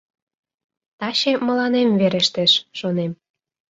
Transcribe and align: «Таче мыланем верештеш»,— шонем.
«Таче 0.99 1.31
мыланем 1.47 1.89
верештеш»,— 2.01 2.51
шонем. 2.79 3.11